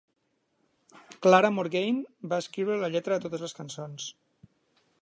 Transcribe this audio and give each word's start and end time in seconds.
Clara 1.25 1.51
Morgane 1.57 2.27
va 2.33 2.41
escriure 2.45 2.79
la 2.85 2.91
lletra 2.97 3.17
de 3.21 3.25
totes 3.29 3.47
les 3.47 3.57
cançons. 3.61 4.11